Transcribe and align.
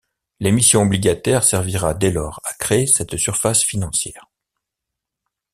L’émission 0.39 0.81
obligataire 0.81 1.43
servira 1.43 1.93
dès 1.93 2.09
lors 2.09 2.41
à 2.45 2.55
créer 2.55 2.87
cette 2.87 3.17
surface 3.17 3.61
financière. 3.63 4.31